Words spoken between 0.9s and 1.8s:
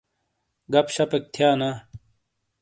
شَپیک تھِیا نا۔